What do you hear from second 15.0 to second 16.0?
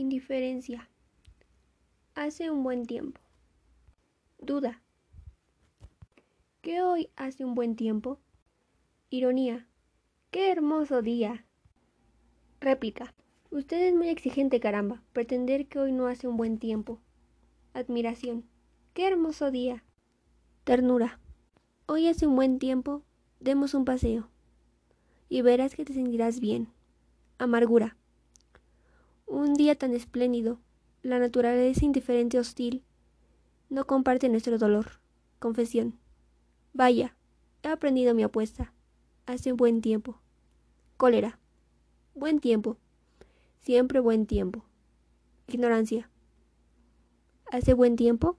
Pretender que hoy